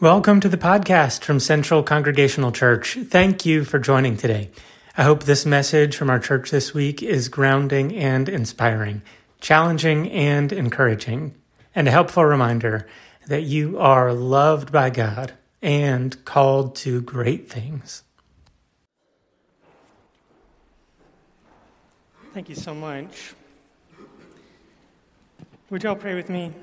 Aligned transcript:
Welcome 0.00 0.40
to 0.40 0.48
the 0.48 0.56
podcast 0.56 1.24
from 1.24 1.40
Central 1.40 1.82
Congregational 1.82 2.52
Church. 2.52 2.96
Thank 3.04 3.44
you 3.44 3.64
for 3.64 3.78
joining 3.78 4.16
today. 4.16 4.48
I 4.96 5.02
hope 5.02 5.24
this 5.24 5.44
message 5.44 5.94
from 5.94 6.08
our 6.08 6.18
church 6.18 6.50
this 6.50 6.72
week 6.72 7.02
is 7.02 7.28
grounding 7.28 7.94
and 7.94 8.26
inspiring, 8.26 9.02
challenging 9.42 10.10
and 10.10 10.54
encouraging, 10.54 11.34
and 11.74 11.86
a 11.86 11.90
helpful 11.90 12.24
reminder 12.24 12.88
that 13.26 13.42
you 13.42 13.78
are 13.78 14.14
loved 14.14 14.72
by 14.72 14.88
God 14.88 15.34
and 15.60 16.24
called 16.24 16.76
to 16.76 17.02
great 17.02 17.50
things. 17.50 18.02
Thank 22.32 22.48
you 22.48 22.54
so 22.54 22.74
much. 22.74 23.34
Would 25.68 25.82
y'all 25.82 25.94
pray 25.94 26.14
with 26.14 26.30
me? 26.30 26.54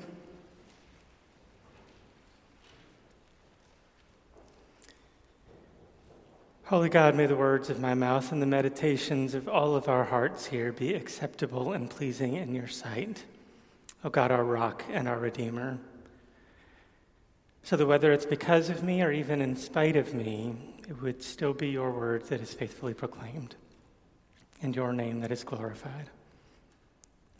Holy 6.68 6.90
God, 6.90 7.14
may 7.14 7.24
the 7.24 7.34
words 7.34 7.70
of 7.70 7.80
my 7.80 7.94
mouth 7.94 8.30
and 8.30 8.42
the 8.42 8.46
meditations 8.46 9.32
of 9.32 9.48
all 9.48 9.74
of 9.74 9.88
our 9.88 10.04
hearts 10.04 10.44
here 10.44 10.70
be 10.70 10.92
acceptable 10.92 11.72
and 11.72 11.88
pleasing 11.88 12.36
in 12.36 12.54
your 12.54 12.68
sight. 12.68 13.24
O 14.04 14.10
God, 14.10 14.30
our 14.30 14.44
rock 14.44 14.84
and 14.92 15.08
our 15.08 15.18
redeemer. 15.18 15.78
So 17.62 17.74
that 17.78 17.86
whether 17.86 18.12
it's 18.12 18.26
because 18.26 18.68
of 18.68 18.82
me 18.82 19.00
or 19.00 19.10
even 19.10 19.40
in 19.40 19.56
spite 19.56 19.96
of 19.96 20.12
me, 20.12 20.56
it 20.86 21.00
would 21.00 21.22
still 21.22 21.54
be 21.54 21.70
your 21.70 21.90
word 21.90 22.24
that 22.24 22.42
is 22.42 22.52
faithfully 22.52 22.92
proclaimed 22.92 23.56
and 24.60 24.76
your 24.76 24.92
name 24.92 25.22
that 25.22 25.32
is 25.32 25.44
glorified. 25.44 26.10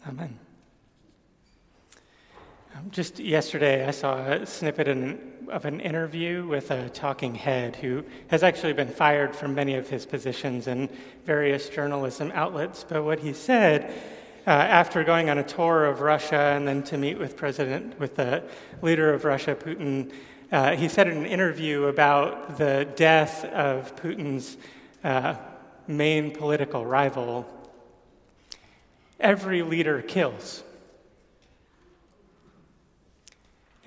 Amen. 0.08 0.38
Just 2.90 3.18
yesterday, 3.18 3.86
I 3.86 3.90
saw 3.90 4.18
a 4.18 4.46
snippet 4.46 4.88
of 5.48 5.64
an 5.64 5.80
interview 5.80 6.46
with 6.46 6.70
a 6.70 6.88
talking 6.90 7.34
head 7.34 7.76
who 7.76 8.04
has 8.28 8.42
actually 8.42 8.72
been 8.72 8.88
fired 8.88 9.34
from 9.34 9.54
many 9.54 9.74
of 9.74 9.88
his 9.88 10.06
positions 10.06 10.68
in 10.68 10.88
various 11.24 11.68
journalism 11.68 12.30
outlets. 12.34 12.84
But 12.88 13.04
what 13.04 13.18
he 13.18 13.32
said 13.32 13.92
uh, 14.46 14.50
after 14.50 15.02
going 15.02 15.28
on 15.28 15.38
a 15.38 15.42
tour 15.42 15.86
of 15.86 16.00
Russia 16.00 16.54
and 16.56 16.68
then 16.68 16.82
to 16.84 16.98
meet 16.98 17.18
with 17.18 17.36
President, 17.36 17.98
with 17.98 18.14
the 18.16 18.44
leader 18.80 19.12
of 19.12 19.24
Russia, 19.24 19.54
Putin, 19.54 20.12
uh, 20.52 20.76
he 20.76 20.88
said 20.88 21.08
in 21.08 21.16
an 21.18 21.26
interview 21.26 21.84
about 21.84 22.58
the 22.58 22.86
death 22.96 23.44
of 23.46 23.96
Putin's 23.96 24.56
uh, 25.02 25.34
main 25.86 26.30
political 26.30 26.86
rival 26.86 27.46
every 29.20 29.62
leader 29.62 30.00
kills. 30.00 30.62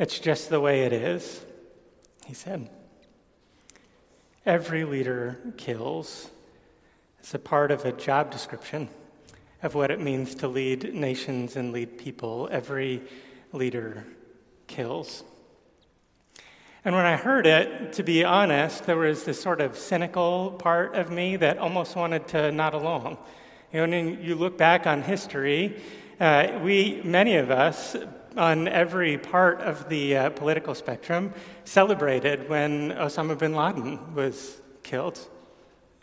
It's 0.02 0.18
just 0.18 0.50
the 0.50 0.60
way 0.60 0.82
it 0.82 0.94
is, 0.94 1.46
he 2.26 2.34
said. 2.34 2.72
Every 4.48 4.84
leader 4.84 5.38
kills. 5.58 6.32
It's 7.20 7.36
a 7.36 7.38
part 7.38 7.70
of 7.70 7.86
a 7.86 7.92
job 7.92 8.32
description 8.32 8.90
of 9.62 9.76
what 9.76 9.92
it 9.92 10.00
means 10.00 10.34
to 10.34 10.48
lead 10.48 10.96
nations 10.96 11.56
and 11.56 11.72
lead 11.72 12.00
people. 12.00 12.50
Every 12.52 13.04
leader 13.54 14.04
kills. 14.66 15.24
And 16.84 16.96
when 16.96 17.06
I 17.06 17.16
heard 17.16 17.46
it, 17.46 17.94
to 17.94 18.02
be 18.02 18.24
honest, 18.24 18.88
there 18.88 18.98
was 18.98 19.24
this 19.24 19.40
sort 19.40 19.62
of 19.62 19.78
cynical 19.78 20.54
part 20.54 20.96
of 20.96 21.12
me 21.12 21.36
that 21.36 21.60
almost 21.60 21.96
wanted 21.96 22.28
to 22.30 22.52
nod 22.52 22.74
along. 22.74 23.20
You 23.72 23.86
know, 23.86 23.96
when 23.96 24.24
you 24.24 24.34
look 24.34 24.58
back 24.58 24.88
on 24.88 25.04
history, 25.04 25.80
uh, 26.20 26.58
we, 26.64 27.04
many 27.04 27.36
of 27.36 27.52
us, 27.52 27.96
on 28.38 28.68
every 28.68 29.18
part 29.18 29.62
of 29.62 29.90
the 29.90 30.16
uh, 30.16 30.30
political 30.32 30.74
spectrum 30.76 31.34
celebrated 31.66 32.50
when 32.50 32.92
Osama 32.92 33.38
bin 33.38 33.54
Laden 33.54 34.14
was 34.16 34.62
killed. 34.84 35.20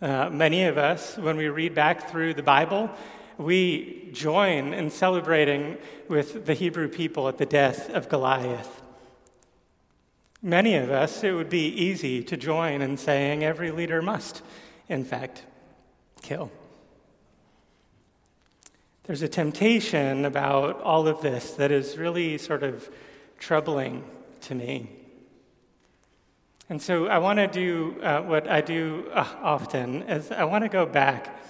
Uh, 0.00 0.30
many 0.30 0.64
of 0.64 0.78
us, 0.78 1.16
when 1.18 1.36
we 1.36 1.48
read 1.48 1.74
back 1.74 2.08
through 2.10 2.34
the 2.34 2.42
Bible, 2.42 2.90
we 3.36 4.10
join 4.12 4.74
in 4.74 4.90
celebrating 4.90 5.78
with 6.08 6.46
the 6.46 6.54
Hebrew 6.54 6.88
people 6.88 7.28
at 7.28 7.38
the 7.38 7.46
death 7.46 7.90
of 7.90 8.08
Goliath. 8.08 8.82
Many 10.42 10.76
of 10.76 10.90
us, 10.90 11.24
it 11.24 11.32
would 11.32 11.50
be 11.50 11.66
easy 11.66 12.22
to 12.24 12.36
join 12.36 12.80
in 12.80 12.96
saying 12.96 13.42
every 13.42 13.72
leader 13.72 14.00
must, 14.00 14.42
in 14.88 15.04
fact, 15.04 15.44
kill. 16.22 16.50
There's 19.08 19.22
a 19.22 19.28
temptation 19.28 20.26
about 20.26 20.82
all 20.82 21.08
of 21.08 21.22
this 21.22 21.52
that 21.52 21.72
is 21.72 21.96
really 21.96 22.36
sort 22.36 22.62
of 22.62 22.90
troubling 23.38 24.04
to 24.42 24.54
me. 24.54 24.90
And 26.68 26.82
so 26.82 27.06
I 27.06 27.16
want 27.16 27.38
to 27.38 27.46
do 27.46 27.98
uh, 28.02 28.20
what 28.20 28.46
I 28.46 28.60
do 28.60 29.08
uh, 29.14 29.26
often 29.40 30.02
is 30.02 30.30
I 30.30 30.44
want 30.44 30.64
to 30.64 30.68
go 30.68 30.84
back 30.84 31.40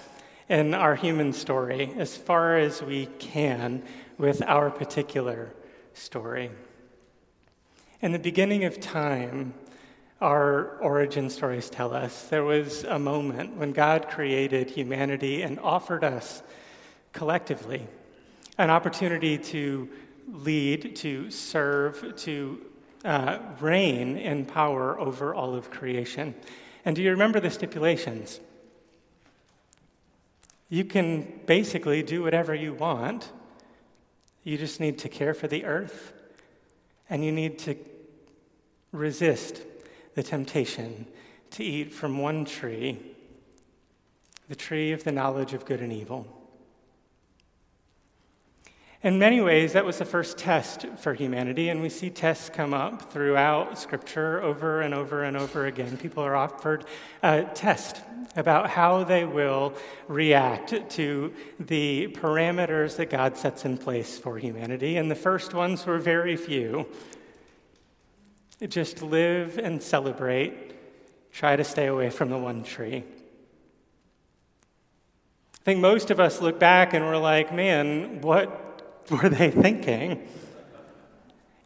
in 0.49 0.73
our 0.73 0.95
human 0.95 1.33
story 1.33 1.93
as 1.97 2.17
far 2.17 2.57
as 2.57 2.81
we 2.81 3.07
can 3.19 3.83
with 4.19 4.41
our 4.43 4.71
particular 4.71 5.53
story. 5.95 6.53
In 8.01 8.13
the 8.13 8.21
beginning 8.21 8.67
of 8.67 8.79
time, 8.79 9.53
our 10.21 10.79
origin 10.79 11.29
stories 11.29 11.69
tell 11.69 11.93
us 11.93 12.29
there 12.29 12.45
was 12.45 12.85
a 12.85 13.01
moment 13.01 13.57
when 13.57 13.73
God 13.73 14.09
created 14.09 14.71
humanity 14.71 15.43
and 15.43 15.59
offered 15.59 16.05
us 16.05 16.45
collectively 17.13 17.87
an 18.59 18.71
opportunity 18.71 19.39
to 19.39 19.89
lead, 20.33 20.97
to 20.97 21.31
serve, 21.31 22.17
to 22.17 22.61
uh, 23.05 23.39
reign 23.61 24.17
in 24.17 24.45
power 24.45 24.99
over 24.99 25.35
all 25.35 25.55
of 25.55 25.71
creation. 25.71 26.35
And 26.85 26.97
do 26.97 27.03
you 27.03 27.11
remember 27.11 27.41
the 27.41 27.51
stipulations? 27.51 28.41
You 30.69 30.85
can 30.85 31.41
basically 31.47 32.03
do 32.03 32.23
whatever 32.23 32.55
you 32.55 32.75
want. 32.75 33.31
You 34.43 34.59
just 34.59 34.81
need 34.81 34.99
to 34.99 35.09
care 35.09 35.35
for 35.35 35.47
the 35.49 35.65
earth, 35.65 36.13
and 37.09 37.25
you 37.25 37.33
need 37.33 37.59
to 37.61 37.77
resist 38.93 39.63
the 40.15 40.23
temptation 40.23 41.07
to 41.53 41.65
eat 41.65 41.93
from 41.93 42.19
one 42.19 42.45
tree, 42.45 42.99
the 44.49 44.57
tree 44.57 44.93
of 44.93 45.05
the 45.05 45.13
knowledge 45.13 45.55
of 45.55 45.65
good 45.65 45.81
and 45.81 45.93
evil. 45.93 46.38
In 49.01 49.17
many 49.21 49.41
ways, 49.41 49.75
that 49.75 49.85
was 49.85 49.99
the 49.99 50.05
first 50.05 50.39
test 50.39 50.85
for 50.97 51.15
humanity, 51.15 51.69
and 51.69 51.81
we 51.81 51.89
see 51.89 52.11
tests 52.11 52.51
come 52.51 52.75
up 52.75 53.13
throughout 53.13 53.79
Scripture 53.79 54.43
over 54.43 54.81
and 54.81 54.93
over 54.93 55.23
and 55.23 55.37
over 55.37 55.67
again. 55.67 55.97
People 55.97 56.25
are 56.25 56.35
offered 56.35 56.85
a 57.23 57.45
test 57.55 58.03
about 58.35 58.71
how 58.71 59.05
they 59.05 59.25
will 59.25 59.73
react 60.09 60.91
to 60.91 61.33
the 61.61 62.09
parameters 62.09 62.97
that 62.97 63.09
God 63.09 63.37
sets 63.37 63.65
in 63.65 63.79
place 63.79 64.19
for 64.19 64.37
humanity, 64.37 64.97
and 64.97 65.09
the 65.09 65.15
first 65.15 65.55
ones 65.55 65.87
were 65.87 65.99
very 65.99 66.37
few. 66.37 66.85
Just 68.69 69.01
live 69.01 69.59
and 69.59 69.81
celebrate, 69.81 70.75
try 71.31 71.55
to 71.55 71.63
stay 71.63 71.87
away 71.87 72.11
from 72.11 72.31
the 72.31 72.39
one 72.39 72.65
tree. 72.65 73.05
I 75.55 75.63
think 75.63 75.79
most 75.79 76.11
of 76.11 76.19
us 76.19 76.41
look 76.41 76.59
back 76.59 76.95
and 76.95 77.05
we're 77.05 77.17
like, 77.17 77.55
man, 77.55 78.23
what 78.23 78.65
were 79.23 79.29
they 79.29 79.51
thinking? 79.51 80.27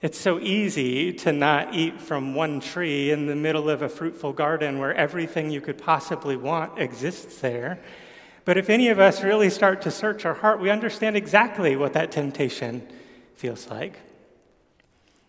It's 0.00 0.18
so 0.18 0.40
easy 0.40 1.12
to 1.12 1.32
not 1.32 1.74
eat 1.74 2.00
from 2.00 2.34
one 2.34 2.60
tree 2.60 3.12
in 3.12 3.26
the 3.26 3.36
middle 3.36 3.70
of 3.70 3.82
a 3.82 3.88
fruitful 3.88 4.32
garden 4.32 4.78
where 4.78 4.92
everything 4.94 5.50
you 5.50 5.60
could 5.60 5.78
possibly 5.78 6.36
want 6.36 6.78
exists 6.78 7.38
there. 7.38 7.80
But 8.44 8.56
if 8.56 8.68
any 8.68 8.88
of 8.88 8.98
us 8.98 9.22
really 9.22 9.48
start 9.48 9.82
to 9.82 9.92
search 9.92 10.24
our 10.24 10.34
heart, 10.34 10.60
we 10.60 10.70
understand 10.70 11.16
exactly 11.16 11.76
what 11.76 11.92
that 11.92 12.10
temptation 12.10 12.86
feels 13.36 13.68
like. 13.70 14.00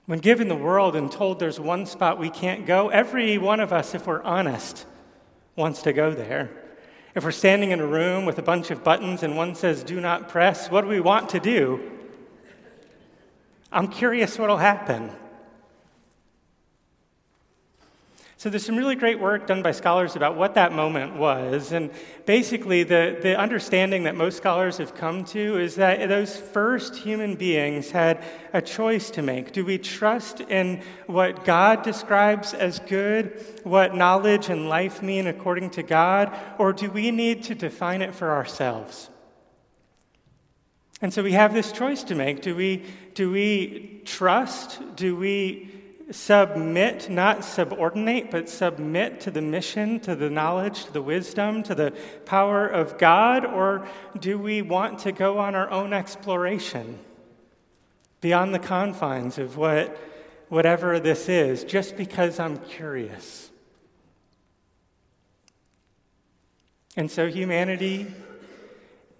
When 0.07 0.19
given 0.19 0.47
the 0.47 0.55
world 0.55 0.95
and 0.95 1.11
told 1.11 1.39
there's 1.39 1.59
one 1.59 1.85
spot 1.85 2.17
we 2.17 2.31
can't 2.31 2.65
go, 2.65 2.89
every 2.89 3.37
one 3.37 3.59
of 3.59 3.71
us, 3.71 3.93
if 3.93 4.07
we're 4.07 4.23
honest, 4.23 4.87
wants 5.55 5.83
to 5.83 5.93
go 5.93 6.15
there. 6.15 6.49
If 7.13 7.23
we're 7.23 7.31
standing 7.31 7.69
in 7.69 7.79
a 7.79 7.85
room 7.85 8.25
with 8.25 8.39
a 8.39 8.41
bunch 8.41 8.71
of 8.71 8.83
buttons 8.83 9.21
and 9.21 9.37
one 9.37 9.53
says, 9.53 9.83
do 9.83 10.01
not 10.01 10.29
press, 10.29 10.71
what 10.71 10.81
do 10.81 10.87
we 10.87 10.99
want 10.99 11.29
to 11.29 11.39
do? 11.39 11.92
I'm 13.73 13.87
curious 13.87 14.37
what'll 14.37 14.57
happen. 14.57 15.11
So 18.37 18.49
there's 18.49 18.65
some 18.65 18.75
really 18.75 18.95
great 18.95 19.21
work 19.21 19.47
done 19.47 19.63
by 19.63 19.71
scholars 19.71 20.17
about 20.17 20.35
what 20.35 20.55
that 20.55 20.73
moment 20.73 21.15
was. 21.15 21.71
And 21.71 21.89
basically, 22.25 22.83
the, 22.83 23.17
the 23.21 23.39
understanding 23.39 24.03
that 24.03 24.15
most 24.15 24.35
scholars 24.35 24.79
have 24.79 24.93
come 24.93 25.23
to 25.25 25.57
is 25.57 25.75
that 25.75 26.09
those 26.09 26.35
first 26.35 26.97
human 26.97 27.35
beings 27.35 27.91
had 27.91 28.21
a 28.51 28.61
choice 28.61 29.09
to 29.11 29.21
make. 29.21 29.53
Do 29.53 29.63
we 29.63 29.77
trust 29.77 30.41
in 30.41 30.83
what 31.07 31.45
God 31.45 31.83
describes 31.83 32.53
as 32.53 32.79
good, 32.79 33.43
what 33.63 33.95
knowledge 33.95 34.49
and 34.49 34.67
life 34.67 35.01
mean 35.01 35.25
according 35.25 35.69
to 35.71 35.83
God, 35.83 36.37
or 36.59 36.73
do 36.73 36.91
we 36.91 37.11
need 37.11 37.43
to 37.43 37.55
define 37.55 38.01
it 38.01 38.13
for 38.13 38.31
ourselves? 38.31 39.09
And 41.03 41.13
so 41.13 41.21
we 41.21 41.33
have 41.33 41.53
this 41.53 41.73
choice 41.73 42.01
to 42.05 42.15
make. 42.15 42.41
Do 42.41 42.55
we, 42.55 42.85
do 43.13 43.29
we 43.29 44.01
trust? 44.05 44.79
Do 44.95 45.17
we 45.17 45.69
submit, 46.11 47.09
not 47.09 47.43
subordinate, 47.43 48.31
but 48.31 48.47
submit 48.47 49.19
to 49.19 49.31
the 49.31 49.41
mission, 49.41 49.99
to 49.99 50.15
the 50.15 50.29
knowledge, 50.29 50.85
to 50.85 50.93
the 50.93 51.01
wisdom, 51.01 51.61
to 51.63 51.75
the 51.75 51.93
power 52.23 52.65
of 52.65 52.97
God? 52.97 53.43
Or 53.43 53.85
do 54.17 54.39
we 54.39 54.61
want 54.61 54.99
to 54.99 55.11
go 55.11 55.39
on 55.39 55.55
our 55.55 55.69
own 55.69 55.91
exploration 55.91 56.99
beyond 58.21 58.53
the 58.53 58.59
confines 58.59 59.37
of 59.37 59.57
what, 59.57 59.97
whatever 60.47 61.01
this 61.01 61.27
is, 61.27 61.65
just 61.65 61.97
because 61.97 62.39
I'm 62.39 62.59
curious? 62.59 63.51
And 66.95 67.11
so, 67.11 67.27
humanity, 67.27 68.07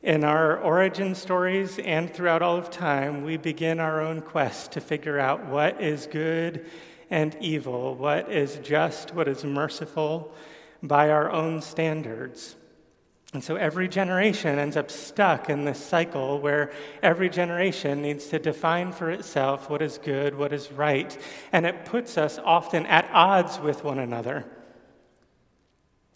in 0.04 0.26
our 0.26 0.58
origin 0.58 1.16
stories 1.16 1.80
and 1.80 2.14
throughout 2.14 2.42
all 2.42 2.58
of 2.58 2.70
time, 2.70 3.24
we 3.24 3.38
begin 3.38 3.80
our 3.80 4.02
own 4.02 4.22
quest 4.22 4.74
to 4.74 4.82
figure 4.82 5.18
out 5.18 5.46
what 5.46 5.82
is 5.82 6.08
good 6.08 6.66
and 7.10 7.36
evil, 7.40 7.96
what 7.96 8.30
is 8.30 8.58
just, 8.58 9.16
what 9.16 9.30
is 9.30 9.46
merciful 9.46 10.36
by 10.82 11.10
our 11.10 11.32
own 11.32 11.62
standards. 11.62 12.58
And 13.34 13.42
so 13.42 13.56
every 13.56 13.88
generation 13.88 14.60
ends 14.60 14.76
up 14.76 14.92
stuck 14.92 15.50
in 15.50 15.64
this 15.64 15.84
cycle 15.84 16.40
where 16.40 16.72
every 17.02 17.30
generation 17.30 18.02
needs 18.02 18.28
to 18.28 18.40
define 18.40 18.92
for 18.92 19.10
itself 19.10 19.70
what 19.70 19.82
is 19.82 19.98
good, 19.98 20.36
what 20.36 20.52
is 20.52 20.72
right, 20.72 21.18
and 21.54 21.66
it 21.66 21.86
puts 21.86 22.18
us 22.18 22.38
often 22.44 22.86
at 22.88 23.10
odds 23.14 23.58
with 23.60 23.86
one 23.86 24.00
another. 24.00 24.46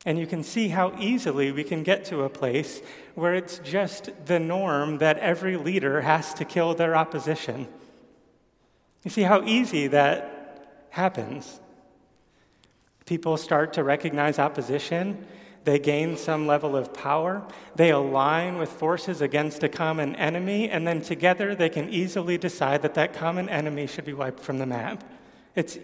And 0.06 0.18
you 0.18 0.28
can 0.28 0.44
see 0.44 0.70
how 0.70 0.94
easily 1.00 1.52
we 1.52 1.64
can 1.64 1.84
get 1.84 2.06
to 2.06 2.24
a 2.24 2.30
place 2.30 2.82
where 3.16 3.34
it's 3.34 3.60
just 3.60 4.10
the 4.26 4.40
norm 4.40 5.00
that 5.00 5.18
every 5.20 5.58
leader 5.58 6.02
has 6.02 6.34
to 6.36 6.46
kill 6.46 6.76
their 6.76 6.96
opposition. 6.96 7.68
You 9.04 9.12
see 9.12 9.24
how 9.24 9.44
easy 9.44 9.88
that 9.88 10.86
happens. 10.92 11.60
People 13.06 13.38
start 13.38 13.74
to 13.74 13.84
recognize 13.84 14.38
opposition. 14.38 15.26
They 15.64 15.80
gain 15.80 16.16
some 16.16 16.48
level 16.48 16.76
of 16.76 16.94
power. 16.94 17.46
They 17.76 17.92
align 17.92 18.58
with 18.58 18.70
forces 18.70 19.22
against 19.22 19.64
a 19.64 19.70
common 19.70 20.16
enemy, 20.16 20.70
and 20.70 20.88
then 20.88 21.02
together 21.02 21.56
they 21.56 21.70
can 21.70 21.90
easily 21.90 22.38
decide 22.38 22.82
that 22.84 22.94
that 22.94 23.14
common 23.14 23.50
enemy 23.50 23.88
should 23.88 24.06
be 24.06 24.14
wiped 24.14 24.40
from 24.40 24.60
the 24.60 24.66
map. 24.66 25.04
It's 25.56 25.78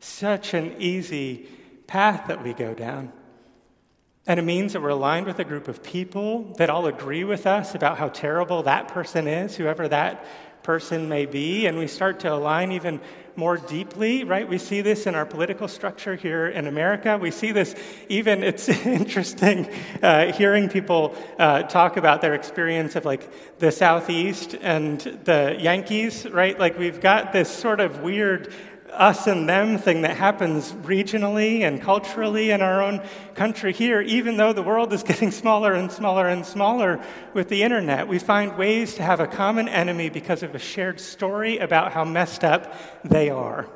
such 0.00 0.54
an 0.54 0.74
easy 0.78 1.48
path 1.86 2.26
that 2.28 2.42
we 2.42 2.52
go 2.52 2.74
down. 2.74 3.12
And 4.26 4.40
it 4.40 4.44
means 4.44 4.72
that 4.72 4.80
we're 4.80 4.88
aligned 4.88 5.26
with 5.26 5.38
a 5.38 5.44
group 5.44 5.68
of 5.68 5.82
people 5.82 6.54
that 6.56 6.70
all 6.70 6.86
agree 6.86 7.24
with 7.24 7.46
us 7.46 7.74
about 7.74 7.98
how 7.98 8.08
terrible 8.08 8.62
that 8.62 8.88
person 8.88 9.28
is, 9.28 9.56
whoever 9.56 9.86
that 9.88 10.24
person 10.62 11.10
may 11.10 11.26
be. 11.26 11.66
And 11.66 11.76
we 11.78 11.86
start 11.86 12.20
to 12.20 12.32
align 12.32 12.72
even 12.72 13.00
more 13.36 13.58
deeply, 13.58 14.24
right? 14.24 14.48
We 14.48 14.58
see 14.58 14.80
this 14.80 15.06
in 15.06 15.14
our 15.14 15.26
political 15.26 15.68
structure 15.68 16.14
here 16.14 16.46
in 16.46 16.66
America. 16.66 17.18
We 17.18 17.30
see 17.30 17.52
this 17.52 17.74
even, 18.08 18.42
it's 18.44 18.68
interesting 18.68 19.68
uh, 20.02 20.32
hearing 20.32 20.68
people 20.68 21.14
uh, 21.38 21.64
talk 21.64 21.96
about 21.96 22.22
their 22.22 22.34
experience 22.34 22.96
of 22.96 23.04
like 23.04 23.58
the 23.58 23.70
Southeast 23.70 24.56
and 24.60 25.00
the 25.00 25.56
Yankees, 25.58 26.26
right? 26.26 26.58
Like 26.58 26.78
we've 26.78 27.00
got 27.00 27.32
this 27.32 27.50
sort 27.50 27.80
of 27.80 28.00
weird 28.00 28.52
us 28.94 29.26
and 29.26 29.48
them 29.48 29.78
thing 29.78 30.02
that 30.02 30.16
happens 30.16 30.72
regionally 30.72 31.60
and 31.60 31.80
culturally 31.80 32.50
in 32.50 32.62
our 32.62 32.82
own 32.82 33.02
country 33.34 33.72
here, 33.72 34.00
even 34.00 34.36
though 34.36 34.52
the 34.52 34.62
world 34.62 34.92
is 34.92 35.02
getting 35.04 35.30
smaller 35.30 35.74
and 35.74 35.90
smaller 35.90 36.28
and 36.28 36.44
smaller 36.44 37.04
with 37.32 37.48
the 37.48 37.62
internet. 37.62 38.08
We 38.08 38.18
find 38.18 38.56
ways 38.56 38.94
to 38.94 39.02
have 39.02 39.20
a 39.20 39.26
common 39.26 39.68
enemy 39.68 40.08
because 40.08 40.42
of 40.42 40.54
a 40.54 40.58
shared 40.58 41.00
story 41.00 41.58
about 41.58 41.92
how 41.92 42.04
messed 42.04 42.44
up 42.44 42.74
they 43.04 43.30
are. 43.30 43.68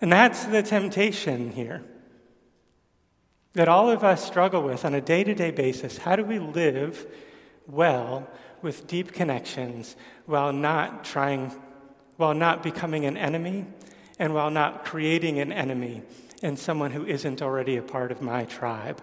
And 0.00 0.12
that's 0.12 0.44
the 0.44 0.62
temptation 0.62 1.52
here 1.52 1.82
that 3.54 3.68
all 3.68 3.90
of 3.90 4.04
us 4.04 4.22
struggle 4.22 4.62
with 4.62 4.84
on 4.84 4.94
a 4.94 5.00
day 5.00 5.24
to 5.24 5.34
day 5.34 5.50
basis. 5.50 5.96
How 5.96 6.14
do 6.14 6.22
we 6.22 6.38
live 6.38 7.06
well 7.66 8.28
with 8.62 8.86
deep 8.86 9.12
connections 9.12 9.96
while 10.26 10.52
not 10.52 11.04
trying, 11.04 11.52
while 12.16 12.34
not 12.34 12.62
becoming 12.62 13.04
an 13.04 13.16
enemy, 13.16 13.66
and 14.18 14.34
while 14.34 14.50
not 14.50 14.84
creating 14.84 15.38
an 15.38 15.52
enemy 15.52 16.02
in 16.42 16.56
someone 16.56 16.90
who 16.90 17.04
isn't 17.04 17.42
already 17.42 17.76
a 17.76 17.82
part 17.82 18.10
of 18.10 18.22
my 18.22 18.44
tribe. 18.44 19.02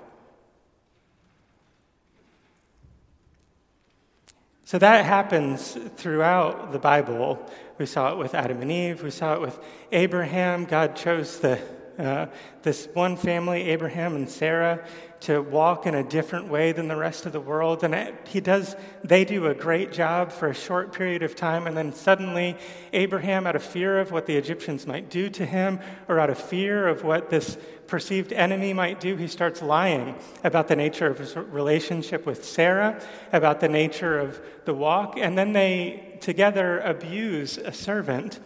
So 4.66 4.80
that 4.80 5.06
happens 5.06 5.78
throughout 5.98 6.72
the 6.72 6.80
Bible. 6.80 7.40
We 7.78 7.86
saw 7.86 8.12
it 8.12 8.18
with 8.18 8.34
Adam 8.34 8.62
and 8.62 8.72
Eve, 8.72 9.04
we 9.04 9.12
saw 9.12 9.36
it 9.36 9.42
with 9.42 9.60
Abraham. 9.92 10.66
God 10.66 10.96
chose 10.96 11.40
the 11.40 11.60
uh, 11.98 12.26
this 12.64 12.88
one 12.94 13.16
family, 13.16 13.70
Abraham 13.70 14.16
and 14.16 14.28
Sarah, 14.28 14.84
to 15.24 15.40
walk 15.40 15.86
in 15.86 15.96
a 15.96 16.04
different 16.04 16.50
way 16.50 16.74
than 16.74 16.90
the 16.90 16.98
rest 16.98 17.26
of 17.26 17.32
the 17.32 17.40
world. 17.40 17.82
And 17.82 17.96
it, 17.96 18.14
he 18.28 18.42
does, 18.42 18.76
they 19.06 19.24
do 19.24 19.48
a 19.48 19.54
great 19.54 19.94
job 19.94 20.34
for 20.34 20.50
a 20.50 20.54
short 20.54 20.92
period 20.92 21.24
of 21.24 21.34
time. 21.34 21.66
And 21.66 21.78
then 21.78 21.94
suddenly, 21.94 22.58
Abraham, 22.92 23.48
out 23.48 23.56
of 23.56 23.64
fear 23.64 24.00
of 24.00 24.12
what 24.12 24.26
the 24.26 24.36
Egyptians 24.36 24.86
might 24.86 25.10
do 25.10 25.30
to 25.30 25.46
him, 25.46 25.80
or 26.10 26.20
out 26.20 26.30
of 26.30 26.38
fear 26.38 26.90
of 26.90 27.06
what 27.06 27.30
this 27.30 27.58
perceived 27.88 28.34
enemy 28.34 28.74
might 28.74 29.00
do, 29.00 29.16
he 29.16 29.28
starts 29.28 29.62
lying 29.62 30.16
about 30.44 30.68
the 30.68 30.76
nature 30.76 31.08
of 31.08 31.20
his 31.20 31.38
relationship 31.38 32.26
with 32.26 32.44
Sarah, 32.44 33.02
about 33.32 33.62
the 33.62 33.70
nature 33.70 34.20
of 34.20 34.42
the 34.66 34.74
walk. 34.74 35.18
And 35.18 35.38
then 35.38 35.54
they 35.54 36.18
together 36.20 36.80
abuse 36.80 37.58
a 37.58 37.72
servant 37.72 38.42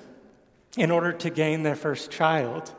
in 0.78 0.92
order 0.92 1.12
to 1.12 1.32
gain 1.32 1.64
their 1.64 1.76
first 1.76 2.12
child. 2.12 2.72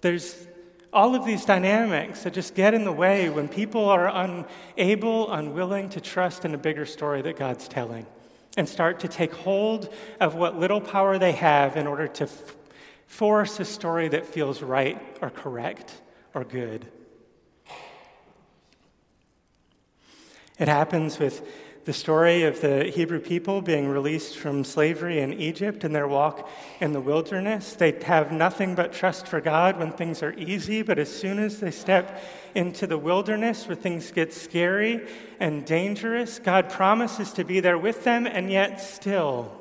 There's 0.00 0.47
all 0.92 1.14
of 1.14 1.24
these 1.24 1.44
dynamics 1.44 2.22
that 2.22 2.32
just 2.32 2.54
get 2.54 2.74
in 2.74 2.84
the 2.84 2.92
way 2.92 3.28
when 3.28 3.48
people 3.48 3.88
are 3.88 4.08
unable, 4.08 5.30
unwilling 5.30 5.90
to 5.90 6.00
trust 6.00 6.44
in 6.44 6.54
a 6.54 6.58
bigger 6.58 6.86
story 6.86 7.22
that 7.22 7.36
God's 7.36 7.68
telling 7.68 8.06
and 8.56 8.68
start 8.68 9.00
to 9.00 9.08
take 9.08 9.32
hold 9.32 9.92
of 10.20 10.34
what 10.34 10.58
little 10.58 10.80
power 10.80 11.18
they 11.18 11.32
have 11.32 11.76
in 11.76 11.86
order 11.86 12.08
to 12.08 12.24
f- 12.24 12.56
force 13.06 13.60
a 13.60 13.64
story 13.64 14.08
that 14.08 14.26
feels 14.26 14.62
right 14.62 15.00
or 15.20 15.30
correct 15.30 16.00
or 16.34 16.44
good. 16.44 16.86
It 20.58 20.66
happens 20.66 21.18
with 21.18 21.46
the 21.88 21.94
story 21.94 22.42
of 22.42 22.60
the 22.60 22.84
Hebrew 22.84 23.18
people 23.18 23.62
being 23.62 23.88
released 23.88 24.36
from 24.36 24.62
slavery 24.62 25.20
in 25.20 25.32
Egypt 25.32 25.84
and 25.84 25.94
their 25.94 26.06
walk 26.06 26.46
in 26.82 26.92
the 26.92 27.00
wilderness. 27.00 27.72
They 27.72 27.92
have 28.02 28.30
nothing 28.30 28.74
but 28.74 28.92
trust 28.92 29.26
for 29.26 29.40
God 29.40 29.78
when 29.78 29.92
things 29.92 30.22
are 30.22 30.34
easy, 30.34 30.82
but 30.82 30.98
as 30.98 31.08
soon 31.08 31.38
as 31.38 31.60
they 31.60 31.70
step 31.70 32.22
into 32.54 32.86
the 32.86 32.98
wilderness 32.98 33.66
where 33.66 33.74
things 33.74 34.10
get 34.10 34.34
scary 34.34 35.08
and 35.40 35.64
dangerous, 35.64 36.38
God 36.38 36.68
promises 36.68 37.32
to 37.32 37.42
be 37.42 37.58
there 37.58 37.78
with 37.78 38.04
them, 38.04 38.26
and 38.26 38.50
yet 38.50 38.82
still 38.82 39.58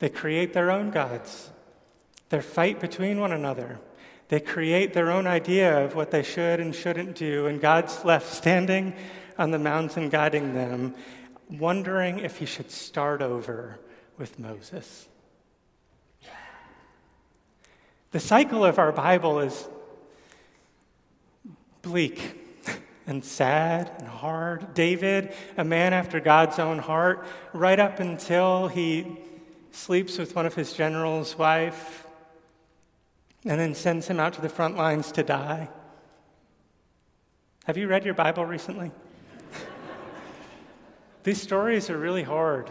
they 0.00 0.10
create 0.10 0.52
their 0.52 0.70
own 0.70 0.90
gods. 0.90 1.48
They 2.28 2.42
fight 2.42 2.78
between 2.78 3.18
one 3.18 3.32
another. 3.32 3.80
They 4.28 4.40
create 4.40 4.92
their 4.92 5.10
own 5.10 5.26
idea 5.26 5.82
of 5.82 5.94
what 5.94 6.10
they 6.10 6.22
should 6.22 6.60
and 6.60 6.74
shouldn't 6.74 7.16
do, 7.16 7.46
and 7.46 7.58
God's 7.58 8.04
left 8.04 8.30
standing 8.30 8.94
on 9.38 9.50
the 9.50 9.58
mountain 9.58 10.08
guiding 10.08 10.54
them, 10.54 10.94
wondering 11.50 12.18
if 12.18 12.38
he 12.38 12.46
should 12.46 12.70
start 12.70 13.22
over 13.22 13.78
with 14.18 14.38
Moses. 14.38 15.08
The 18.12 18.20
cycle 18.20 18.64
of 18.64 18.78
our 18.78 18.92
Bible 18.92 19.40
is 19.40 19.68
bleak 21.82 22.40
and 23.06 23.24
sad 23.24 23.90
and 23.98 24.08
hard. 24.08 24.72
David, 24.72 25.34
a 25.56 25.64
man 25.64 25.92
after 25.92 26.20
God's 26.20 26.58
own 26.58 26.78
heart, 26.78 27.26
right 27.52 27.78
up 27.78 28.00
until 28.00 28.68
he 28.68 29.18
sleeps 29.72 30.16
with 30.16 30.36
one 30.36 30.46
of 30.46 30.54
his 30.54 30.72
general's 30.72 31.36
wife 31.36 32.06
and 33.44 33.60
then 33.60 33.74
sends 33.74 34.06
him 34.06 34.20
out 34.20 34.32
to 34.34 34.40
the 34.40 34.48
front 34.48 34.76
lines 34.76 35.12
to 35.12 35.22
die. 35.22 35.68
Have 37.64 37.76
you 37.76 37.88
read 37.88 38.04
your 38.04 38.14
Bible 38.14 38.46
recently? 38.46 38.92
These 41.24 41.40
stories 41.40 41.88
are 41.88 41.98
really 41.98 42.22
hard, 42.22 42.68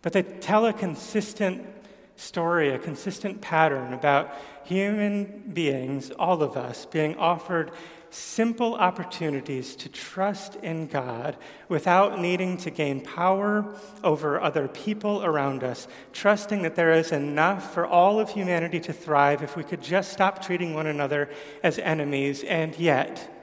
but 0.00 0.12
they 0.12 0.22
tell 0.22 0.64
a 0.66 0.72
consistent 0.72 1.66
story, 2.14 2.70
a 2.70 2.78
consistent 2.78 3.40
pattern 3.40 3.92
about 3.92 4.32
human 4.64 5.50
beings, 5.52 6.12
all 6.12 6.42
of 6.42 6.56
us, 6.56 6.86
being 6.86 7.16
offered 7.16 7.72
simple 8.10 8.74
opportunities 8.76 9.74
to 9.76 9.88
trust 9.88 10.54
in 10.56 10.86
God 10.86 11.36
without 11.68 12.20
needing 12.20 12.56
to 12.58 12.70
gain 12.70 13.00
power 13.00 13.74
over 14.04 14.40
other 14.40 14.68
people 14.68 15.24
around 15.24 15.64
us, 15.64 15.88
trusting 16.12 16.62
that 16.62 16.76
there 16.76 16.92
is 16.92 17.10
enough 17.10 17.74
for 17.74 17.84
all 17.84 18.20
of 18.20 18.30
humanity 18.30 18.78
to 18.80 18.92
thrive 18.92 19.42
if 19.42 19.56
we 19.56 19.64
could 19.64 19.82
just 19.82 20.12
stop 20.12 20.40
treating 20.40 20.74
one 20.74 20.86
another 20.86 21.28
as 21.62 21.78
enemies, 21.80 22.44
and 22.44 22.78
yet 22.78 23.34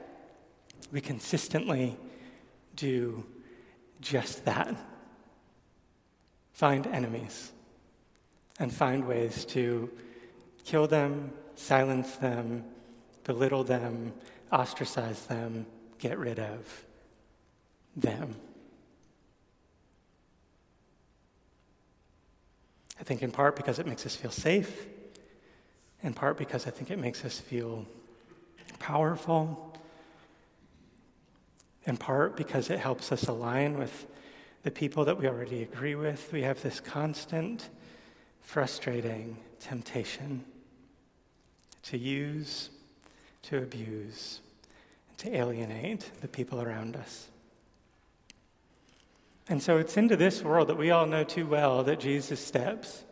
we 0.90 1.02
consistently 1.02 1.98
do 2.74 3.24
just 4.06 4.44
that. 4.44 4.76
find 6.56 6.86
enemies 6.86 7.52
and 8.58 8.72
find 8.72 9.06
ways 9.06 9.44
to 9.44 9.90
kill 10.64 10.86
them, 10.86 11.30
silence 11.54 12.16
them, 12.16 12.64
belittle 13.24 13.62
them, 13.62 14.14
ostracize 14.50 15.26
them, 15.26 15.66
get 15.98 16.18
rid 16.18 16.38
of 16.38 16.86
them. 17.94 18.34
I 22.98 23.04
think 23.04 23.22
in 23.22 23.30
part 23.30 23.54
because 23.54 23.78
it 23.78 23.86
makes 23.86 24.06
us 24.06 24.16
feel 24.16 24.30
safe, 24.30 24.86
in 26.02 26.14
part 26.14 26.38
because 26.38 26.66
I 26.66 26.70
think 26.70 26.90
it 26.90 26.98
makes 26.98 27.22
us 27.22 27.38
feel 27.38 27.84
powerful, 28.78 29.75
in 31.86 31.96
part 31.96 32.36
because 32.36 32.68
it 32.68 32.78
helps 32.78 33.12
us 33.12 33.28
align 33.28 33.78
with 33.78 34.06
the 34.64 34.70
people 34.70 35.04
that 35.04 35.16
we 35.16 35.28
already 35.28 35.62
agree 35.62 35.94
with. 35.94 36.32
We 36.32 36.42
have 36.42 36.60
this 36.62 36.80
constant, 36.80 37.70
frustrating 38.40 39.36
temptation 39.60 40.44
to 41.84 41.96
use, 41.96 42.70
to 43.42 43.58
abuse, 43.58 44.40
to 45.18 45.34
alienate 45.34 46.10
the 46.20 46.28
people 46.28 46.60
around 46.60 46.96
us. 46.96 47.28
And 49.48 49.62
so 49.62 49.78
it's 49.78 49.96
into 49.96 50.16
this 50.16 50.42
world 50.42 50.68
that 50.68 50.76
we 50.76 50.90
all 50.90 51.06
know 51.06 51.22
too 51.22 51.46
well 51.46 51.84
that 51.84 52.00
Jesus 52.00 52.40
steps. 52.44 53.04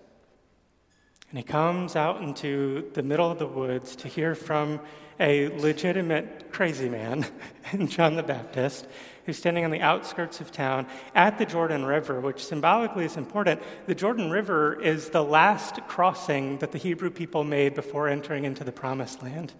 And 1.34 1.40
he 1.40 1.50
comes 1.50 1.96
out 1.96 2.22
into 2.22 2.88
the 2.94 3.02
middle 3.02 3.28
of 3.28 3.40
the 3.40 3.46
woods 3.48 3.96
to 3.96 4.06
hear 4.06 4.36
from 4.36 4.78
a 5.18 5.48
legitimate 5.48 6.52
crazy 6.52 6.88
man, 6.88 7.26
John 7.86 8.14
the 8.14 8.22
Baptist, 8.22 8.86
who's 9.26 9.36
standing 9.36 9.64
on 9.64 9.72
the 9.72 9.80
outskirts 9.80 10.40
of 10.40 10.52
town 10.52 10.86
at 11.12 11.38
the 11.38 11.44
Jordan 11.44 11.84
River, 11.84 12.20
which 12.20 12.46
symbolically 12.46 13.04
is 13.04 13.16
important. 13.16 13.60
The 13.86 13.96
Jordan 13.96 14.30
River 14.30 14.80
is 14.80 15.10
the 15.10 15.24
last 15.24 15.80
crossing 15.88 16.58
that 16.58 16.70
the 16.70 16.78
Hebrew 16.78 17.10
people 17.10 17.42
made 17.42 17.74
before 17.74 18.06
entering 18.08 18.44
into 18.44 18.62
the 18.62 18.70
Promised 18.70 19.20
Land. 19.20 19.54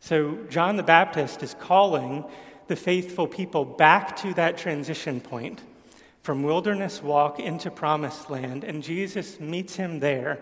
So 0.00 0.38
John 0.48 0.78
the 0.78 0.82
Baptist 0.82 1.42
is 1.42 1.52
calling 1.60 2.24
the 2.66 2.76
faithful 2.76 3.26
people 3.26 3.66
back 3.66 4.16
to 4.22 4.32
that 4.32 4.56
transition 4.56 5.20
point 5.20 5.60
from 6.22 6.42
wilderness 6.42 7.02
walk 7.02 7.40
into 7.40 7.70
promised 7.70 8.30
land, 8.30 8.64
and 8.64 8.82
Jesus 8.82 9.40
meets 9.40 9.76
him 9.76 10.00
there 10.00 10.38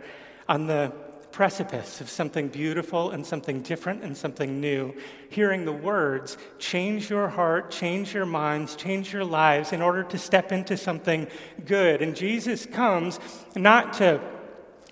on 0.49 0.67
the 0.67 0.93
precipice 1.33 2.01
of 2.01 2.11
something 2.11 2.49
beautiful 2.49 3.11
and 3.11 3.25
something 3.25 3.63
different 3.63 4.03
and 4.03 4.17
something 4.17 4.61
new. 4.61 4.93
Hearing 5.31 5.65
the 5.65 5.73
words, 5.73 6.37
change 6.59 7.09
your 7.09 7.29
heart, 7.29 7.71
change 7.71 8.13
your 8.13 8.27
minds, 8.27 8.75
change 8.77 9.13
your 9.13 9.25
lives 9.25 9.73
in 9.73 9.81
order 9.81 10.03
to 10.03 10.19
step 10.19 10.53
into 10.53 10.77
something 10.77 11.29
good. 11.65 12.03
And 12.03 12.17
Jesus 12.17 12.67
comes 12.67 13.21
not 13.55 13.93
to 13.95 14.21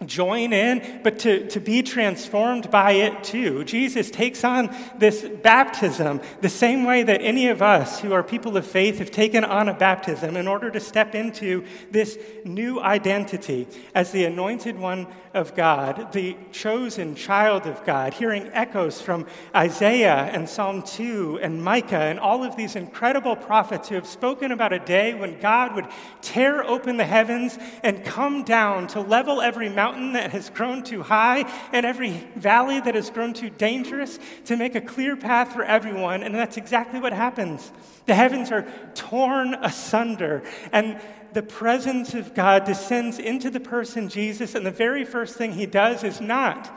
join 0.06 0.52
in, 0.52 1.00
but 1.02 1.18
to, 1.20 1.46
to 1.48 1.60
be 1.60 1.82
transformed 1.82 2.70
by 2.70 2.92
it 2.92 3.24
too. 3.24 3.64
Jesus 3.64 4.10
takes 4.10 4.44
on 4.44 4.74
this 4.96 5.26
baptism 5.42 6.20
the 6.40 6.48
same 6.48 6.84
way 6.84 7.02
that 7.02 7.20
any 7.20 7.48
of 7.48 7.62
us 7.62 8.00
who 8.00 8.12
are 8.12 8.22
people 8.22 8.56
of 8.56 8.66
faith 8.66 8.98
have 8.98 9.10
taken 9.10 9.44
on 9.44 9.68
a 9.68 9.74
baptism 9.74 10.36
in 10.36 10.46
order 10.46 10.70
to 10.70 10.80
step 10.80 11.14
into 11.14 11.64
this 11.90 12.18
new 12.44 12.80
identity 12.80 13.66
as 13.94 14.12
the 14.12 14.24
anointed 14.24 14.78
one 14.78 15.06
of 15.34 15.54
God, 15.54 16.12
the 16.12 16.36
chosen 16.52 17.14
child 17.14 17.66
of 17.66 17.84
God, 17.84 18.14
hearing 18.14 18.50
echoes 18.52 19.00
from 19.00 19.26
Isaiah 19.54 20.30
and 20.32 20.48
Psalm 20.48 20.82
2 20.82 21.40
and 21.42 21.62
Micah 21.62 21.96
and 21.96 22.18
all 22.18 22.44
of 22.44 22.56
these 22.56 22.76
incredible 22.76 23.36
prophets 23.36 23.88
who 23.88 23.94
have 23.94 24.06
spoken 24.06 24.52
about 24.52 24.72
a 24.72 24.78
day 24.78 25.14
when 25.14 25.38
God 25.40 25.74
would 25.74 25.86
tear 26.22 26.64
open 26.64 26.96
the 26.96 27.04
heavens 27.04 27.58
and 27.82 28.04
come 28.04 28.42
down 28.42 28.86
to 28.88 29.00
level 29.00 29.40
every 29.40 29.68
mountain 29.68 29.87
mountain 29.88 30.12
that 30.12 30.32
has 30.32 30.50
grown 30.50 30.82
too 30.82 31.02
high 31.02 31.50
and 31.72 31.86
every 31.86 32.10
valley 32.36 32.80
that 32.80 32.94
has 32.94 33.10
grown 33.10 33.32
too 33.32 33.48
dangerous 33.48 34.18
to 34.44 34.56
make 34.56 34.74
a 34.74 34.80
clear 34.80 35.16
path 35.16 35.52
for 35.52 35.64
everyone. 35.64 36.22
And 36.22 36.34
that's 36.34 36.56
exactly 36.56 37.00
what 37.00 37.12
happens. 37.12 37.72
The 38.06 38.14
heavens 38.14 38.50
are 38.50 38.66
torn 38.94 39.54
asunder, 39.54 40.42
and 40.72 41.00
the 41.32 41.42
presence 41.42 42.14
of 42.14 42.34
God 42.34 42.64
descends 42.64 43.18
into 43.18 43.50
the 43.50 43.60
person 43.60 44.08
Jesus. 44.08 44.54
And 44.54 44.64
the 44.64 44.70
very 44.70 45.04
first 45.04 45.36
thing 45.36 45.52
he 45.52 45.66
does 45.66 46.04
is 46.04 46.20
not 46.20 46.74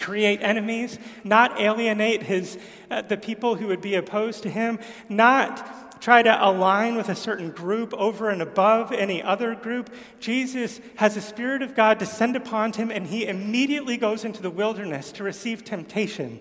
create 0.00 0.40
enemies, 0.42 0.98
not 1.24 1.60
alienate 1.60 2.22
his, 2.22 2.58
uh, 2.90 3.02
the 3.02 3.16
people 3.16 3.54
who 3.54 3.68
would 3.68 3.80
be 3.80 3.94
opposed 3.94 4.42
to 4.42 4.50
him, 4.50 4.78
not 5.08 5.85
try 6.00 6.22
to 6.22 6.46
align 6.46 6.96
with 6.96 7.08
a 7.08 7.14
certain 7.14 7.50
group 7.50 7.94
over 7.94 8.28
and 8.30 8.42
above 8.42 8.92
any 8.92 9.22
other 9.22 9.54
group. 9.54 9.90
Jesus 10.20 10.80
has 10.96 11.14
the 11.14 11.20
Spirit 11.20 11.62
of 11.62 11.74
God 11.74 11.98
descend 11.98 12.36
upon 12.36 12.72
him, 12.72 12.90
and 12.90 13.06
he 13.06 13.26
immediately 13.26 13.96
goes 13.96 14.24
into 14.24 14.42
the 14.42 14.50
wilderness 14.50 15.12
to 15.12 15.24
receive 15.24 15.64
temptation. 15.64 16.40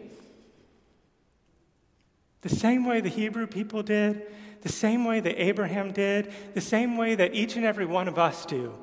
The 2.42 2.50
same 2.50 2.86
way 2.86 3.02
the 3.02 3.10
Hebrew 3.10 3.48
people 3.48 3.82
did, 3.82 4.32
the 4.62 4.72
same 4.72 5.06
way 5.06 5.20
that 5.20 5.42
Abraham 5.42 5.92
did, 5.92 6.32
the 6.54 6.62
same 6.62 6.98
way 6.98 7.16
that 7.16 7.34
each 7.34 7.56
and 7.56 7.66
every 7.66 7.86
one 7.86 8.08
of 8.08 8.20
us 8.20 8.46
do. 8.46 8.74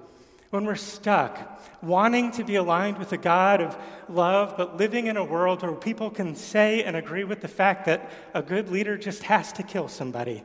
When 0.51 0.65
we're 0.65 0.75
stuck, 0.75 1.63
wanting 1.83 2.31
to 2.33 2.45
be 2.45 2.57
aligned 2.57 2.99
with 2.99 3.13
a 3.13 3.17
God 3.17 3.61
of 3.61 3.77
love, 4.09 4.55
but 4.57 4.77
living 4.77 5.07
in 5.07 5.17
a 5.17 5.25
world 5.25 5.63
where 5.63 5.73
people 5.73 6.11
can 6.11 6.35
say 6.35 6.85
and 6.85 6.95
agree 6.95 7.25
with 7.25 7.41
the 7.41 7.49
fact 7.49 7.87
that 7.87 8.11
a 8.35 8.43
good 8.43 8.69
leader 8.69 8.99
just 8.99 9.23
has 9.25 9.53
to 9.55 9.63
kill 9.63 9.89
somebody 9.89 10.45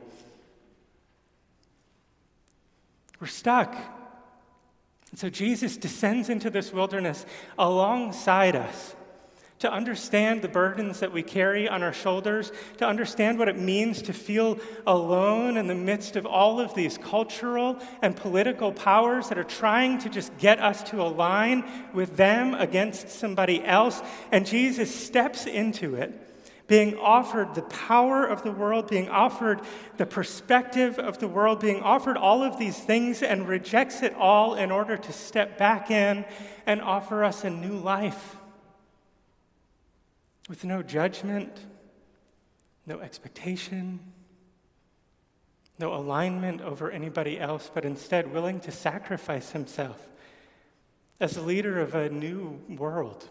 we're 3.20 3.26
stuck. 3.26 3.74
And 5.10 5.18
so 5.18 5.30
Jesus 5.30 5.76
descends 5.76 6.28
into 6.28 6.50
this 6.50 6.72
wilderness 6.72 7.24
alongside 7.58 8.54
us 8.54 8.94
to 9.58 9.72
understand 9.72 10.40
the 10.40 10.48
burdens 10.48 11.00
that 11.00 11.12
we 11.12 11.22
carry 11.22 11.68
on 11.68 11.82
our 11.82 11.92
shoulders, 11.92 12.52
to 12.76 12.86
understand 12.86 13.38
what 13.38 13.48
it 13.48 13.58
means 13.58 14.02
to 14.02 14.12
feel 14.12 14.58
alone 14.86 15.56
in 15.56 15.66
the 15.66 15.74
midst 15.74 16.14
of 16.14 16.24
all 16.24 16.60
of 16.60 16.74
these 16.74 16.96
cultural 16.98 17.76
and 18.00 18.14
political 18.14 18.70
powers 18.70 19.28
that 19.28 19.38
are 19.38 19.44
trying 19.44 19.98
to 19.98 20.08
just 20.08 20.36
get 20.38 20.60
us 20.60 20.82
to 20.84 21.02
align 21.02 21.64
with 21.92 22.16
them 22.16 22.54
against 22.54 23.08
somebody 23.08 23.64
else. 23.64 24.00
And 24.30 24.46
Jesus 24.46 24.94
steps 24.94 25.46
into 25.46 25.96
it 25.96 26.27
being 26.68 26.96
offered 26.98 27.54
the 27.54 27.62
power 27.62 28.24
of 28.24 28.42
the 28.42 28.52
world, 28.52 28.88
being 28.88 29.08
offered 29.08 29.60
the 29.96 30.06
perspective 30.06 30.98
of 30.98 31.18
the 31.18 31.26
world, 31.26 31.60
being 31.60 31.82
offered 31.82 32.16
all 32.16 32.42
of 32.42 32.58
these 32.58 32.78
things 32.78 33.22
and 33.22 33.48
rejects 33.48 34.02
it 34.02 34.14
all 34.14 34.54
in 34.54 34.70
order 34.70 34.96
to 34.96 35.12
step 35.12 35.58
back 35.58 35.90
in 35.90 36.24
and 36.66 36.80
offer 36.82 37.24
us 37.24 37.42
a 37.42 37.50
new 37.50 37.72
life 37.72 38.36
with 40.48 40.62
no 40.62 40.82
judgment, 40.82 41.64
no 42.86 43.00
expectation, 43.00 43.98
no 45.78 45.94
alignment 45.94 46.60
over 46.60 46.90
anybody 46.90 47.40
else, 47.40 47.70
but 47.72 47.84
instead 47.84 48.30
willing 48.30 48.60
to 48.60 48.70
sacrifice 48.70 49.52
himself 49.52 50.08
as 51.18 51.36
a 51.36 51.42
leader 51.42 51.80
of 51.80 51.94
a 51.94 52.10
new 52.10 52.60
world 52.68 53.30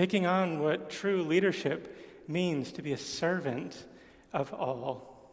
taking 0.00 0.24
on 0.24 0.60
what 0.60 0.88
true 0.88 1.22
leadership 1.22 2.24
means 2.26 2.72
to 2.72 2.80
be 2.80 2.94
a 2.94 2.96
servant 2.96 3.84
of 4.32 4.50
all, 4.54 5.30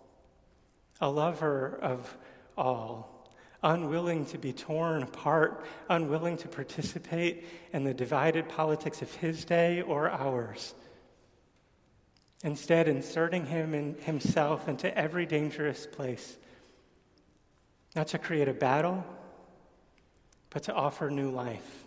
a 1.00 1.10
lover 1.10 1.80
of 1.82 2.18
all, 2.58 3.32
unwilling 3.64 4.26
to 4.26 4.38
be 4.38 4.52
torn 4.52 5.04
apart, 5.04 5.66
unwilling 5.90 6.36
to 6.36 6.50
participate 6.50 7.46
in 7.72 7.86
the 7.86 7.94
divided 7.94 8.50
politics 8.50 9.02
of 9.02 9.10
his 9.16 9.46
day 9.46 9.82
or 9.82 10.10
ours. 10.10 10.76
Instead, 12.44 12.90
inserting 12.90 13.46
him 13.46 13.74
in 13.74 13.96
himself 14.02 14.68
into 14.68 14.94
every 14.98 15.26
dangerous 15.26 15.88
place, 15.88 16.36
not 17.96 18.08
to 18.08 18.18
create 18.18 18.50
a 18.50 18.54
battle, 18.54 19.06
but 20.50 20.64
to 20.64 20.74
offer 20.74 21.10
new 21.10 21.32
life 21.32 21.87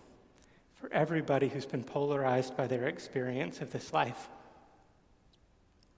for 0.80 0.90
everybody 0.92 1.48
who's 1.48 1.66
been 1.66 1.84
polarized 1.84 2.56
by 2.56 2.66
their 2.66 2.86
experience 2.86 3.60
of 3.60 3.70
this 3.70 3.92
life. 3.92 4.30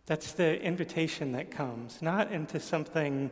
That's 0.07 0.33
the 0.33 0.61
invitation 0.61 1.33
that 1.33 1.53
comes, 1.53 2.03
not 2.03 2.33
into 2.33 2.59
something. 2.59 3.31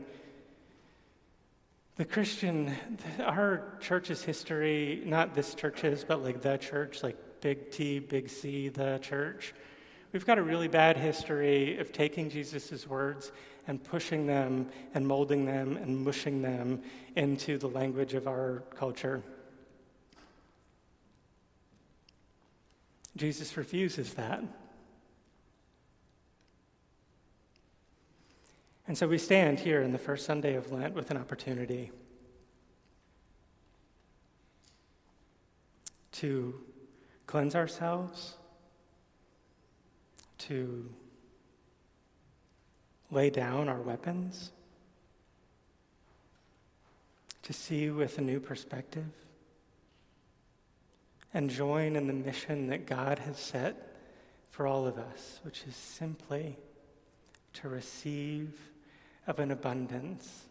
The 1.96 2.04
Christian, 2.04 2.76
our 3.18 3.76
church's 3.80 4.22
history, 4.22 5.02
not 5.04 5.34
this 5.34 5.54
church's, 5.54 6.04
but 6.04 6.22
like 6.22 6.40
the 6.40 6.56
church, 6.56 7.02
like 7.02 7.16
big 7.40 7.72
T, 7.72 7.98
big 7.98 8.28
C, 8.28 8.68
the 8.68 8.98
church. 9.02 9.52
We've 10.12 10.24
got 10.24 10.38
a 10.38 10.42
really 10.42 10.68
bad 10.68 10.96
history 10.96 11.78
of 11.78 11.92
taking 11.92 12.30
Jesus' 12.30 12.86
words 12.86 13.32
and 13.66 13.82
pushing 13.82 14.26
them 14.26 14.68
and 14.94 15.06
molding 15.06 15.44
them 15.44 15.76
and 15.76 15.98
mushing 16.04 16.42
them 16.42 16.82
into 17.16 17.58
the 17.58 17.68
language 17.68 18.14
of 18.14 18.28
our 18.28 18.62
culture. 18.76 19.22
Jesus 23.16 23.56
refuses 23.56 24.14
that. 24.14 24.42
And 28.86 28.98
so 28.98 29.06
we 29.06 29.18
stand 29.18 29.60
here 29.60 29.82
in 29.82 29.92
the 29.92 29.98
first 29.98 30.26
Sunday 30.26 30.54
of 30.54 30.72
Lent 30.72 30.94
with 30.94 31.10
an 31.10 31.16
opportunity 31.16 31.92
to 36.12 36.54
cleanse 37.26 37.54
ourselves, 37.54 38.34
to 40.38 40.92
lay 43.10 43.30
down 43.30 43.68
our 43.68 43.80
weapons, 43.80 44.50
to 47.42 47.52
see 47.52 47.90
with 47.90 48.18
a 48.18 48.20
new 48.20 48.40
perspective, 48.40 49.06
and 51.32 51.48
join 51.50 51.96
in 51.96 52.06
the 52.06 52.12
mission 52.12 52.68
that 52.68 52.86
God 52.86 53.18
has 53.20 53.38
set 53.38 53.96
for 54.50 54.66
all 54.66 54.86
of 54.86 54.98
us, 54.98 55.40
which 55.42 55.62
is 55.68 55.76
simply 55.76 56.56
to 57.54 57.68
receive 57.68 58.58
of 59.26 59.38
an 59.38 59.50
abundance 59.50 60.46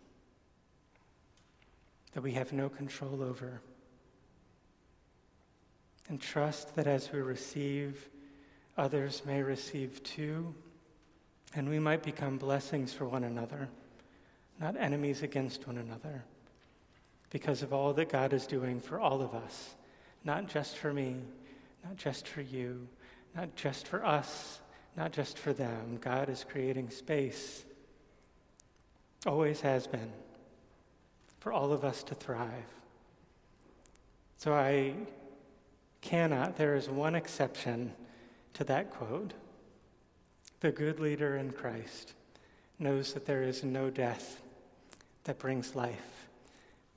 that 2.13 2.21
we 2.21 2.31
have 2.33 2.53
no 2.53 2.69
control 2.69 3.21
over. 3.21 3.61
And 6.07 6.19
trust 6.19 6.75
that 6.75 6.87
as 6.87 7.11
we 7.11 7.19
receive, 7.19 8.09
others 8.77 9.21
may 9.25 9.43
receive 9.43 10.01
too, 10.03 10.55
and 11.53 11.69
we 11.69 11.77
might 11.77 12.01
become 12.01 12.37
blessings 12.37 12.93
for 12.93 13.05
one 13.05 13.23
another, 13.23 13.69
not 14.59 14.75
enemies 14.75 15.21
against 15.21 15.67
one 15.67 15.77
another, 15.77 16.23
because 17.29 17.61
of 17.61 17.73
all 17.73 17.93
that 17.93 18.09
God 18.09 18.33
is 18.33 18.47
doing 18.47 18.79
for 18.79 18.99
all 18.99 19.21
of 19.21 19.35
us, 19.35 19.75
not 20.23 20.47
just 20.47 20.77
for 20.77 20.93
me, 20.93 21.17
not 21.83 21.97
just 21.97 22.27
for 22.27 22.41
you, 22.41 22.87
not 23.35 23.55
just 23.55 23.87
for 23.87 24.05
us, 24.05 24.59
not 24.97 25.11
just 25.11 25.37
for 25.37 25.53
them. 25.53 25.97
God 26.01 26.29
is 26.29 26.45
creating 26.47 26.89
space 26.89 27.63
Always 29.25 29.61
has 29.61 29.85
been. 29.87 30.11
For 31.39 31.51
all 31.51 31.71
of 31.71 31.83
us 31.83 32.03
to 32.03 32.15
thrive. 32.15 32.49
So 34.37 34.53
I 34.53 34.93
cannot, 36.01 36.57
there 36.57 36.75
is 36.75 36.89
one 36.89 37.15
exception 37.15 37.93
to 38.53 38.63
that 38.65 38.91
quote. 38.91 39.33
The 40.61 40.71
good 40.71 40.99
leader 40.99 41.37
in 41.37 41.51
Christ 41.51 42.13
knows 42.77 43.13
that 43.13 43.25
there 43.25 43.43
is 43.43 43.63
no 43.63 43.89
death 43.89 44.41
that 45.25 45.39
brings 45.39 45.75
life 45.75 46.18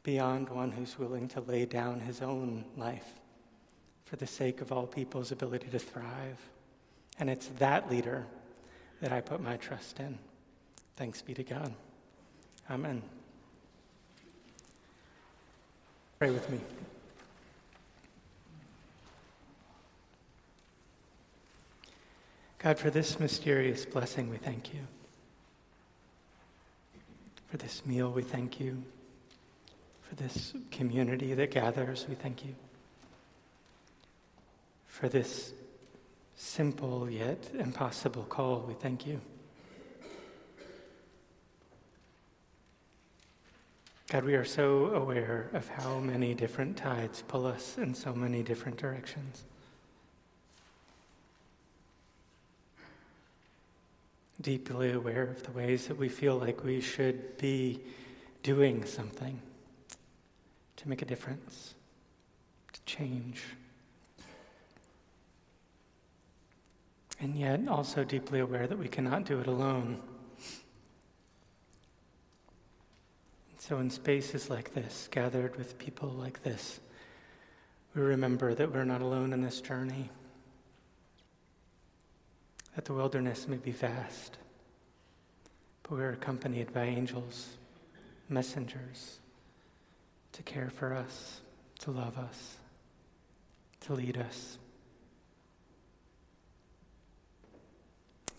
beyond 0.03 0.49
one 0.49 0.73
who's 0.73 0.99
willing 0.99 1.29
to 1.29 1.41
lay 1.41 1.65
down 1.65 2.01
his 2.01 2.23
own 2.23 2.65
life 2.77 3.21
for 4.05 4.17
the 4.17 4.27
sake 4.27 4.61
of 4.61 4.73
all 4.73 4.87
people's 4.87 5.33
ability 5.33 5.69
to 5.69 5.79
thrive. 5.79 6.39
And 7.19 7.31
it's 7.31 7.47
that 7.59 7.91
leader 7.91 8.27
that 9.01 9.13
I 9.13 9.21
put 9.21 9.41
my 9.41 9.57
trust 9.57 10.01
in. 10.01 10.19
Thanks 10.97 11.23
be 11.23 11.35
to 11.35 11.43
God. 11.43 11.73
Amen. 12.71 13.03
Pray 16.19 16.31
with 16.31 16.49
me. 16.51 16.61
God, 22.59 22.79
for 22.79 22.91
this 22.91 23.19
mysterious 23.19 23.85
blessing, 23.85 24.31
we 24.31 24.37
thank 24.37 24.73
you. 24.73 24.81
For 27.51 27.57
this 27.57 27.85
meal, 27.85 28.13
we 28.13 28.23
thank 28.23 28.61
you. 28.61 28.85
For 30.13 30.23
this 30.25 30.53
community 30.71 31.33
that 31.33 31.53
gathers, 31.53 32.05
we 32.07 32.15
thank 32.15 32.45
you. 32.45 32.55
For 34.87 35.09
this 35.09 35.55
simple 36.37 37.09
yet 37.09 37.49
impossible 37.59 38.25
call, 38.25 38.63
we 38.69 38.75
thank 38.75 39.07
you. 39.07 39.23
God, 44.11 44.25
we 44.25 44.35
are 44.35 44.45
so 44.45 44.89
aware 44.89 45.49
of 45.55 45.67
how 45.69 45.99
many 46.01 46.35
different 46.35 46.77
tides 46.77 47.25
pull 47.27 47.47
us 47.47 47.79
in 47.79 47.95
so 47.95 48.13
many 48.13 48.43
different 48.43 48.77
directions. 48.77 49.45
Deeply 54.43 54.93
aware 54.93 55.23
of 55.23 55.43
the 55.45 55.53
ways 55.53 55.87
that 55.87 55.97
we 55.97 56.11
feel 56.11 56.37
like 56.37 56.63
we 56.63 56.83
should 56.83 57.39
be 57.39 57.81
doing 58.43 58.85
something 58.85 59.41
to 60.83 60.89
make 60.89 61.01
a 61.01 61.05
difference, 61.05 61.75
to 62.73 62.81
change. 62.85 63.45
And 67.21 67.37
yet 67.37 67.61
also 67.69 68.03
deeply 68.03 68.41
aware 68.41 68.67
that 68.67 68.77
we 68.77 68.89
cannot 68.89 69.25
do 69.25 69.39
it 69.39 69.47
alone. 69.47 70.03
So, 73.59 73.79
in 73.79 73.91
spaces 73.91 74.51
like 74.51 74.75
this, 74.75 75.09
gathered 75.13 75.55
with 75.55 75.79
people 75.79 76.09
like 76.09 76.43
this, 76.43 76.81
we 77.95 78.03
remember 78.03 78.53
that 78.53 78.73
we're 78.73 78.85
not 78.85 79.03
alone 79.03 79.33
in 79.33 79.41
this 79.41 79.61
journey, 79.61 80.11
that 82.75 82.87
the 82.87 82.93
wilderness 82.93 83.47
may 83.47 83.59
be 83.59 83.71
vast, 83.71 84.39
but 85.85 85.93
we're 85.93 86.13
accompanied 86.13 86.73
by 86.75 86.87
angels, 86.87 87.51
messengers, 88.29 89.21
to 90.33 90.43
care 90.43 90.71
for 90.71 90.95
us, 90.95 91.41
to 91.81 91.91
love 91.91 92.19
us, 92.19 92.57
to 93.81 93.95
lead 93.95 94.17
us. 94.17 94.59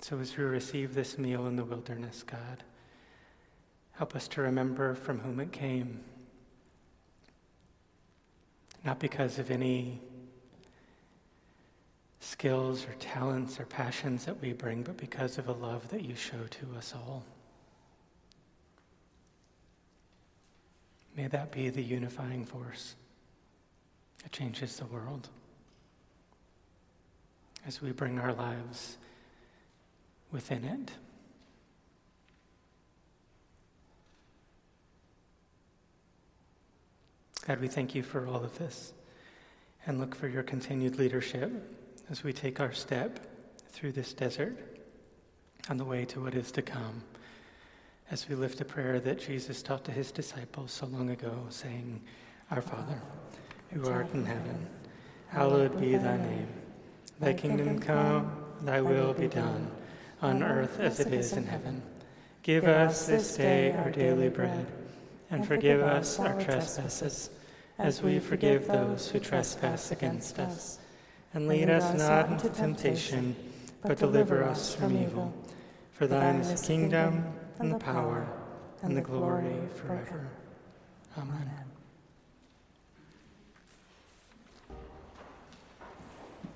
So, 0.01 0.19
as 0.19 0.35
we 0.35 0.43
receive 0.43 0.93
this 0.93 1.17
meal 1.17 1.47
in 1.47 1.55
the 1.55 1.63
wilderness, 1.63 2.23
God, 2.23 2.63
Help 3.93 4.15
us 4.15 4.27
to 4.29 4.41
remember 4.41 4.95
from 4.95 5.19
whom 5.19 5.39
it 5.39 5.51
came. 5.51 5.99
Not 8.83 8.99
because 8.99 9.39
of 9.39 9.51
any 9.51 10.01
skills 12.19 12.85
or 12.85 12.93
talents 12.95 13.59
or 13.59 13.65
passions 13.65 14.25
that 14.25 14.41
we 14.41 14.51
bring, 14.53 14.81
but 14.81 14.97
because 14.97 15.37
of 15.37 15.47
a 15.47 15.51
love 15.51 15.87
that 15.89 16.03
you 16.03 16.15
show 16.15 16.43
to 16.49 16.77
us 16.77 16.93
all. 16.95 17.23
May 21.15 21.27
that 21.27 21.51
be 21.51 21.69
the 21.69 21.83
unifying 21.83 22.45
force 22.45 22.95
that 24.23 24.31
changes 24.31 24.77
the 24.77 24.85
world 24.85 25.29
as 27.65 27.81
we 27.81 27.91
bring 27.91 28.19
our 28.19 28.33
lives 28.33 28.97
within 30.31 30.63
it. 30.63 30.91
God, 37.45 37.59
we 37.59 37.67
thank 37.67 37.93
you 37.93 38.03
for 38.03 38.25
all 38.25 38.43
of 38.43 38.57
this 38.57 38.93
and 39.85 39.99
look 39.99 40.15
for 40.15 40.27
your 40.27 40.43
continued 40.43 40.97
leadership 40.97 41.51
as 42.09 42.23
we 42.23 42.31
take 42.31 42.59
our 42.59 42.71
step 42.71 43.19
through 43.69 43.91
this 43.91 44.13
desert 44.13 44.57
on 45.69 45.77
the 45.77 45.85
way 45.85 46.05
to 46.05 46.21
what 46.21 46.35
is 46.35 46.51
to 46.53 46.61
come. 46.61 47.03
As 48.13 48.29
we 48.29 48.35
lift 48.35 48.61
a 48.61 48.65
prayer 48.65 48.99
that 48.99 49.19
Jesus 49.19 49.63
taught 49.63 49.83
to 49.85 49.91
his 49.91 50.11
disciples 50.11 50.71
so 50.71 50.85
long 50.85 51.09
ago, 51.09 51.33
saying, 51.49 51.99
Our 52.51 52.61
Father, 52.61 53.01
who 53.71 53.89
art 53.89 54.13
in 54.13 54.23
heaven, 54.23 54.67
hallowed 55.29 55.81
be 55.81 55.95
thy 55.95 56.17
name. 56.17 56.47
Thy 57.19 57.33
kingdom 57.33 57.79
come, 57.79 58.31
thy 58.61 58.81
will 58.81 59.15
be 59.15 59.27
done, 59.27 59.67
on 60.21 60.43
earth 60.43 60.79
as 60.79 60.99
it 60.99 61.11
is 61.11 61.33
in 61.33 61.47
heaven. 61.47 61.81
Give 62.43 62.65
us 62.65 63.07
this 63.07 63.35
day 63.35 63.71
our 63.71 63.89
daily 63.89 64.29
bread 64.29 64.67
and 65.31 65.43
forgive 65.43 65.81
us 65.81 66.19
our 66.19 66.39
trespasses, 66.39 67.31
as 67.79 68.03
we 68.03 68.19
forgive 68.19 68.67
those 68.67 69.09
who 69.09 69.17
trespass 69.17 69.89
against 69.89 70.37
us. 70.37 70.77
And 71.33 71.47
lead 71.47 71.71
us 71.71 71.97
not 71.97 72.29
into 72.29 72.49
temptation, 72.49 73.35
but 73.81 73.97
deliver 73.97 74.43
us 74.43 74.75
from 74.75 74.95
evil. 74.95 75.33
For 75.93 76.05
thine 76.05 76.35
is 76.35 76.61
the 76.61 76.67
kingdom, 76.67 77.25
and 77.59 77.71
the 77.71 77.79
power, 77.79 78.27
and 78.81 78.97
the 78.97 79.01
glory 79.01 79.59
forever. 79.75 80.29
Amen. 81.17 81.49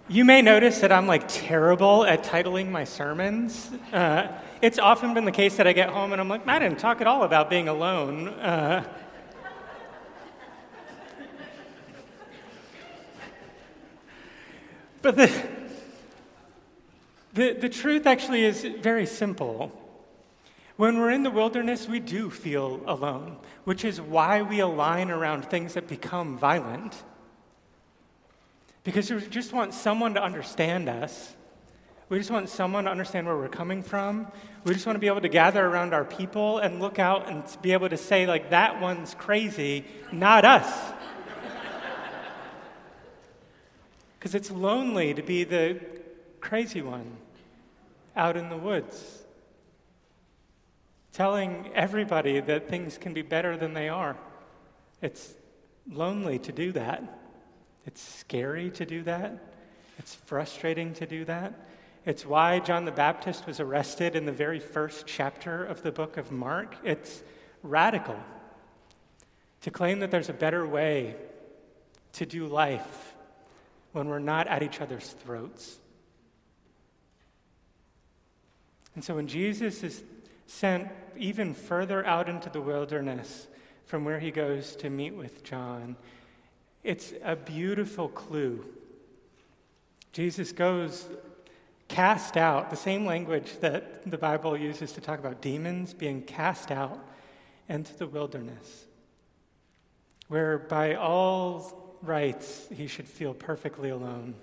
You 0.09 0.23
may 0.23 0.41
notice 0.41 0.79
that 0.79 0.91
I'm 0.91 1.05
like 1.05 1.27
terrible 1.27 2.05
at 2.05 2.23
titling 2.23 2.69
my 2.71 2.85
sermons. 2.85 3.69
Uh, 3.91 4.29
it's 4.61 4.79
often 4.79 5.13
been 5.13 5.25
the 5.25 5.33
case 5.33 5.57
that 5.57 5.67
I 5.67 5.73
get 5.73 5.89
home 5.89 6.13
and 6.13 6.21
I'm 6.21 6.29
like, 6.29 6.47
I 6.47 6.59
didn't 6.59 6.79
talk 6.79 7.01
at 7.01 7.07
all 7.07 7.23
about 7.23 7.49
being 7.49 7.67
alone. 7.67 8.29
Uh, 8.29 8.85
but 15.01 15.17
the, 15.17 15.47
the, 17.33 17.53
the 17.53 17.69
truth 17.69 18.07
actually 18.07 18.45
is 18.45 18.63
very 18.63 19.05
simple. 19.05 19.86
When 20.77 20.97
we're 20.99 21.11
in 21.11 21.23
the 21.23 21.31
wilderness, 21.31 21.87
we 21.87 21.99
do 21.99 22.29
feel 22.29 22.81
alone, 22.85 23.37
which 23.65 23.83
is 23.83 23.99
why 23.99 24.41
we 24.41 24.59
align 24.59 25.11
around 25.11 25.45
things 25.45 25.73
that 25.73 25.87
become 25.87 26.37
violent 26.37 27.03
because 28.83 29.11
we 29.11 29.19
just 29.27 29.51
want 29.51 29.73
someone 29.73 30.13
to 30.13 30.23
understand 30.23 30.87
us 30.87 31.35
We 32.09 32.17
just 32.19 32.31
want 32.31 32.47
someone 32.47 32.85
to 32.85 32.89
understand 32.89 33.27
where 33.27 33.35
we're 33.35 33.49
coming 33.49 33.83
from. 33.83 34.31
We 34.63 34.73
just 34.73 34.85
want 34.85 34.95
to 34.95 34.99
be 35.01 35.07
able 35.07 35.19
to 35.19 35.27
gather 35.27 35.65
around 35.65 35.93
our 35.93 36.05
people 36.05 36.59
and 36.59 36.79
look 36.79 36.99
out 36.99 37.29
and 37.29 37.43
be 37.61 37.73
able 37.73 37.89
to 37.89 37.97
say, 37.97 38.25
like, 38.25 38.51
that 38.51 38.79
one's 38.79 39.13
crazy, 39.13 39.83
not 40.11 40.45
us. 40.45 40.65
Because 44.17 44.33
it's 44.35 44.49
lonely 44.49 45.13
to 45.13 45.21
be 45.21 45.43
the 45.43 45.79
crazy 46.39 46.81
one 46.81 47.17
out 48.15 48.35
in 48.35 48.49
the 48.49 48.57
woods, 48.57 49.23
telling 51.17 51.67
everybody 51.73 52.39
that 52.39 52.69
things 52.69 52.99
can 52.99 53.11
be 53.11 53.23
better 53.23 53.57
than 53.57 53.73
they 53.73 53.89
are. 53.89 54.15
It's 55.01 55.33
lonely 55.91 56.37
to 56.37 56.51
do 56.51 56.71
that. 56.73 57.01
It's 57.87 57.99
scary 57.99 58.69
to 58.69 58.85
do 58.85 59.01
that. 59.01 59.51
It's 59.97 60.13
frustrating 60.13 60.93
to 60.93 61.07
do 61.07 61.25
that. 61.25 61.67
It's 62.05 62.23
why 62.23 62.59
John 62.59 62.85
the 62.85 62.91
Baptist 62.91 63.47
was 63.47 63.59
arrested 63.59 64.15
in 64.15 64.27
the 64.27 64.31
very 64.31 64.59
first 64.59 65.07
chapter 65.07 65.65
of 65.65 65.81
the 65.81 65.91
book 65.91 66.17
of 66.17 66.31
Mark. 66.31 66.75
It's 66.83 67.23
radical 67.63 68.19
to 69.61 69.71
claim 69.71 70.01
that 70.01 70.11
there's 70.11 70.29
a 70.29 70.33
better 70.33 70.67
way 70.67 71.15
to 72.13 72.27
do 72.27 72.45
life 72.45 73.15
when 73.91 74.07
we're 74.07 74.19
not 74.19 74.45
at 74.45 74.61
each 74.61 74.81
other's 74.81 75.09
throats. 75.09 75.79
And 78.93 79.03
so 79.03 79.15
when 79.15 79.25
Jesus 79.25 79.81
is 79.81 80.03
sent 80.45 80.89
even 81.17 81.53
further 81.53 82.05
out 82.05 82.29
into 82.29 82.49
the 82.49 82.61
wilderness 82.61 83.47
from 83.85 84.05
where 84.05 84.19
he 84.19 84.31
goes 84.31 84.75
to 84.77 84.89
meet 84.89 85.13
with 85.13 85.43
John, 85.43 85.95
it's 86.83 87.13
a 87.23 87.35
beautiful 87.35 88.07
clue. 88.09 88.65
Jesus 90.13 90.51
goes 90.51 91.05
cast 91.87 92.37
out, 92.37 92.69
the 92.69 92.75
same 92.75 93.05
language 93.05 93.59
that 93.61 94.09
the 94.09 94.17
Bible 94.17 94.57
uses 94.57 94.91
to 94.93 95.01
talk 95.01 95.19
about 95.19 95.41
demons 95.41 95.93
being 95.93 96.21
cast 96.21 96.71
out 96.71 96.99
into 97.69 97.95
the 97.97 98.07
wilderness, 98.07 98.85
where 100.27 100.57
by 100.57 100.95
all 100.95 101.97
rights 102.01 102.67
he 102.75 102.87
should 102.87 103.07
feel 103.07 103.33
perfectly 103.33 103.89
alone. 103.89 104.35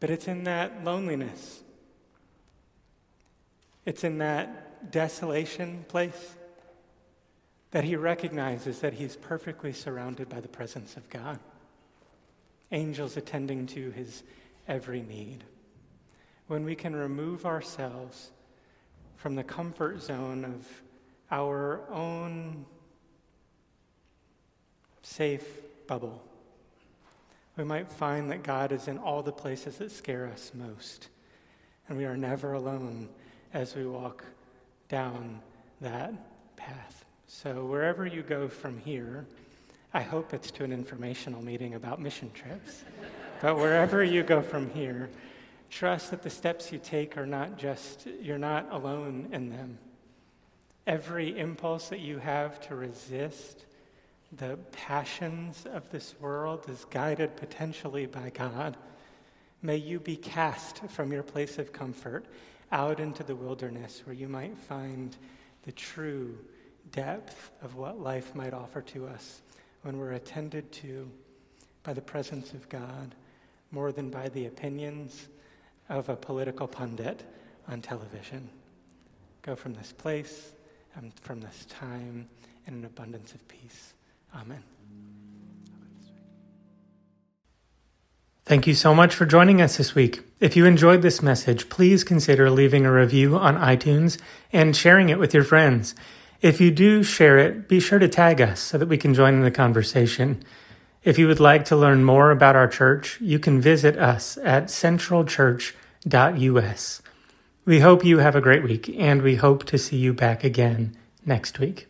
But 0.00 0.10
it's 0.10 0.28
in 0.28 0.44
that 0.44 0.84
loneliness, 0.84 1.62
it's 3.88 4.04
in 4.04 4.18
that 4.18 4.92
desolation 4.92 5.82
place 5.88 6.36
that 7.70 7.84
he 7.84 7.96
recognizes 7.96 8.80
that 8.80 8.92
he's 8.92 9.16
perfectly 9.16 9.72
surrounded 9.72 10.28
by 10.28 10.40
the 10.40 10.48
presence 10.48 10.98
of 10.98 11.08
God. 11.08 11.38
Angels 12.70 13.16
attending 13.16 13.66
to 13.68 13.90
his 13.92 14.24
every 14.68 15.00
need. 15.00 15.42
When 16.48 16.66
we 16.66 16.74
can 16.74 16.94
remove 16.94 17.46
ourselves 17.46 18.30
from 19.16 19.36
the 19.36 19.42
comfort 19.42 20.02
zone 20.02 20.44
of 20.44 20.68
our 21.30 21.80
own 21.90 22.66
safe 25.00 25.62
bubble, 25.86 26.22
we 27.56 27.64
might 27.64 27.90
find 27.90 28.30
that 28.30 28.42
God 28.42 28.70
is 28.70 28.86
in 28.86 28.98
all 28.98 29.22
the 29.22 29.32
places 29.32 29.78
that 29.78 29.92
scare 29.92 30.26
us 30.26 30.52
most. 30.52 31.08
And 31.88 31.96
we 31.96 32.04
are 32.04 32.18
never 32.18 32.52
alone 32.52 33.08
as 33.52 33.74
we 33.74 33.86
walk 33.86 34.24
down 34.88 35.40
that 35.80 36.12
path. 36.56 37.04
So, 37.26 37.64
wherever 37.64 38.06
you 38.06 38.22
go 38.22 38.48
from 38.48 38.78
here, 38.78 39.26
I 39.92 40.02
hope 40.02 40.34
it's 40.34 40.50
to 40.52 40.64
an 40.64 40.72
informational 40.72 41.42
meeting 41.42 41.74
about 41.74 42.00
mission 42.00 42.30
trips. 42.32 42.84
but 43.40 43.56
wherever 43.56 44.02
you 44.02 44.22
go 44.22 44.42
from 44.42 44.70
here, 44.70 45.10
trust 45.70 46.10
that 46.10 46.22
the 46.22 46.30
steps 46.30 46.72
you 46.72 46.78
take 46.78 47.16
are 47.16 47.26
not 47.26 47.58
just, 47.58 48.06
you're 48.20 48.38
not 48.38 48.66
alone 48.70 49.28
in 49.32 49.50
them. 49.50 49.78
Every 50.86 51.38
impulse 51.38 51.88
that 51.90 52.00
you 52.00 52.18
have 52.18 52.60
to 52.68 52.74
resist 52.74 53.66
the 54.32 54.58
passions 54.72 55.66
of 55.72 55.90
this 55.90 56.14
world 56.20 56.64
is 56.68 56.84
guided 56.90 57.36
potentially 57.36 58.06
by 58.06 58.30
God. 58.30 58.76
May 59.62 59.76
you 59.76 60.00
be 60.00 60.16
cast 60.16 60.80
from 60.88 61.12
your 61.12 61.22
place 61.22 61.58
of 61.58 61.72
comfort 61.72 62.26
out 62.72 63.00
into 63.00 63.22
the 63.22 63.36
wilderness 63.36 64.02
where 64.04 64.14
you 64.14 64.28
might 64.28 64.56
find 64.56 65.16
the 65.62 65.72
true 65.72 66.38
depth 66.92 67.50
of 67.62 67.76
what 67.76 68.00
life 68.00 68.34
might 68.34 68.54
offer 68.54 68.80
to 68.80 69.06
us 69.06 69.42
when 69.82 69.98
we're 69.98 70.12
attended 70.12 70.70
to 70.72 71.10
by 71.82 71.92
the 71.92 72.00
presence 72.00 72.52
of 72.52 72.68
God 72.68 73.14
more 73.70 73.92
than 73.92 74.10
by 74.10 74.28
the 74.28 74.46
opinions 74.46 75.28
of 75.88 76.08
a 76.08 76.16
political 76.16 76.66
pundit 76.66 77.22
on 77.68 77.80
television. 77.80 78.48
Go 79.42 79.56
from 79.56 79.74
this 79.74 79.92
place 79.92 80.52
and 80.94 81.12
from 81.20 81.40
this 81.40 81.66
time 81.68 82.28
in 82.66 82.74
an 82.74 82.84
abundance 82.84 83.32
of 83.34 83.46
peace. 83.48 83.94
Amen. 84.34 84.77
Thank 88.48 88.66
you 88.66 88.72
so 88.72 88.94
much 88.94 89.14
for 89.14 89.26
joining 89.26 89.60
us 89.60 89.76
this 89.76 89.94
week. 89.94 90.22
If 90.40 90.56
you 90.56 90.64
enjoyed 90.64 91.02
this 91.02 91.20
message, 91.20 91.68
please 91.68 92.02
consider 92.02 92.50
leaving 92.50 92.86
a 92.86 92.90
review 92.90 93.36
on 93.36 93.58
iTunes 93.58 94.18
and 94.54 94.74
sharing 94.74 95.10
it 95.10 95.18
with 95.18 95.34
your 95.34 95.44
friends. 95.44 95.94
If 96.40 96.58
you 96.58 96.70
do 96.70 97.02
share 97.02 97.36
it, 97.36 97.68
be 97.68 97.78
sure 97.78 97.98
to 97.98 98.08
tag 98.08 98.40
us 98.40 98.58
so 98.58 98.78
that 98.78 98.88
we 98.88 98.96
can 98.96 99.12
join 99.12 99.34
in 99.34 99.42
the 99.42 99.50
conversation. 99.50 100.42
If 101.04 101.18
you 101.18 101.28
would 101.28 101.40
like 101.40 101.66
to 101.66 101.76
learn 101.76 102.04
more 102.04 102.30
about 102.30 102.56
our 102.56 102.68
church, 102.68 103.20
you 103.20 103.38
can 103.38 103.60
visit 103.60 103.98
us 103.98 104.38
at 104.42 104.68
centralchurch.us. 104.68 107.02
We 107.66 107.80
hope 107.80 108.02
you 108.02 108.16
have 108.16 108.34
a 108.34 108.40
great 108.40 108.62
week, 108.62 108.88
and 108.96 109.20
we 109.20 109.36
hope 109.36 109.64
to 109.64 109.76
see 109.76 109.98
you 109.98 110.14
back 110.14 110.42
again 110.42 110.96
next 111.26 111.58
week. 111.58 111.88